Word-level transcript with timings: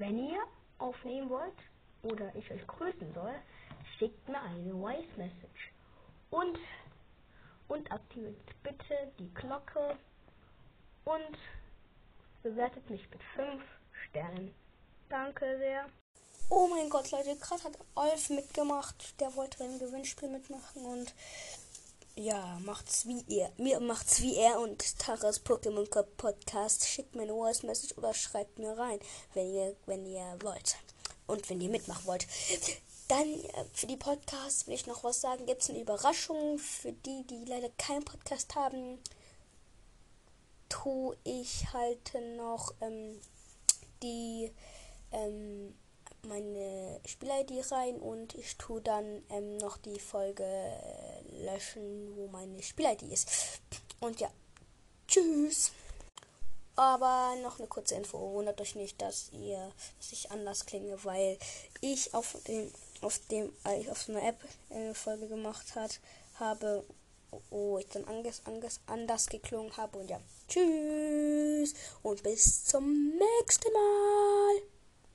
Wenn 0.00 0.18
ihr 0.18 0.42
aufnehmen 0.78 1.28
wollt 1.28 1.58
oder 2.02 2.34
ich 2.34 2.50
euch 2.50 2.66
grüßen 2.66 3.12
soll, 3.12 3.34
schickt 3.98 4.26
mir 4.30 4.40
eine 4.40 4.72
Voice 4.72 5.14
Message. 5.18 5.72
Und, 6.30 6.58
und 7.68 7.92
aktiviert 7.92 8.62
bitte 8.62 9.12
die 9.18 9.28
Glocke 9.34 9.98
und 11.04 11.38
bewertet 12.42 12.88
mich 12.88 13.10
mit 13.10 13.22
5 13.36 13.62
Sternen. 14.08 14.54
Danke 15.10 15.58
sehr. 15.58 15.84
Oh 16.48 16.66
mein 16.68 16.88
Gott, 16.88 17.10
Leute, 17.10 17.36
gerade 17.36 17.64
hat 17.64 17.78
Olf 17.94 18.30
mitgemacht. 18.30 19.20
Der 19.20 19.36
wollte 19.36 19.62
im 19.64 19.78
Gewinnspiel 19.78 20.30
mitmachen 20.30 20.82
und 20.82 21.14
ja, 22.16 22.58
macht's 22.64 23.06
wie 23.06 23.24
er. 23.28 23.52
Mir 23.56 23.80
macht's 23.80 24.20
wie 24.20 24.36
er 24.36 24.60
und 24.60 24.98
Taras 24.98 25.44
Pokémon 25.44 25.86
Podcast. 26.16 26.86
Schickt 26.86 27.14
mir 27.14 27.22
eine 27.22 27.32
Voice 27.32 27.62
Message 27.62 27.96
oder 27.96 28.14
schreibt 28.14 28.58
mir 28.58 28.76
rein, 28.76 28.98
wenn 29.34 29.52
ihr, 29.52 29.76
wenn 29.86 30.04
ihr 30.06 30.36
wollt. 30.42 30.76
Und 31.26 31.48
wenn 31.48 31.60
ihr 31.60 31.70
mitmachen 31.70 32.06
wollt. 32.06 32.26
Dann 33.08 33.26
äh, 33.26 33.64
für 33.72 33.86
die 33.86 33.96
Podcasts 33.96 34.66
will 34.66 34.74
ich 34.74 34.86
noch 34.86 35.04
was 35.04 35.20
sagen. 35.20 35.46
Gibt 35.46 35.62
es 35.62 35.70
eine 35.70 35.80
Überraschung 35.80 36.58
für 36.58 36.92
die, 36.92 37.26
die 37.26 37.44
leider 37.44 37.70
keinen 37.78 38.04
Podcast 38.04 38.54
haben? 38.54 38.98
Tue 40.68 41.16
ich 41.24 41.72
halt 41.72 42.12
noch 42.36 42.72
ähm, 42.80 43.20
die 44.02 44.52
ähm, 45.12 45.74
meine 46.26 47.00
Spiel-ID 47.06 47.72
rein 47.72 47.96
und 47.96 48.34
ich 48.34 48.56
tue 48.56 48.80
dann 48.80 49.22
ähm, 49.30 49.56
noch 49.56 49.76
die 49.78 49.98
Folge 49.98 50.44
äh, 50.44 51.09
löschen, 51.40 52.16
wo 52.16 52.26
meine 52.28 52.62
Spiel-ID 52.62 53.02
ist. 53.02 53.28
Und 54.00 54.20
ja, 54.20 54.30
tschüss. 55.06 55.72
Aber 56.76 57.36
noch 57.42 57.58
eine 57.58 57.68
kurze 57.68 57.94
Info. 57.94 58.18
Wundert 58.32 58.60
euch 58.60 58.74
nicht, 58.74 59.00
dass 59.02 59.30
ihr, 59.32 59.70
dass 59.98 60.12
ich 60.12 60.30
anders 60.30 60.64
klinge, 60.64 61.02
weil 61.04 61.38
ich 61.80 62.14
auf 62.14 62.36
dem, 62.46 62.72
auf 63.02 63.18
dem, 63.30 63.52
äh, 63.64 63.90
auf 63.90 64.02
so 64.02 64.12
einer 64.12 64.26
App 64.26 64.38
eine 64.70 64.94
Folge 64.94 65.28
gemacht 65.28 65.74
hat, 65.74 66.00
habe, 66.36 66.84
wo 67.50 67.78
ich 67.78 67.86
dann 67.88 68.04
anders, 68.04 68.42
anders, 68.44 68.80
anders 68.86 69.26
geklungen 69.26 69.76
habe. 69.76 69.98
Und 69.98 70.08
ja, 70.08 70.20
tschüss 70.48 71.74
und 72.02 72.22
bis 72.22 72.64
zum 72.64 73.10
nächsten 73.10 73.72
Mal. 73.72 74.29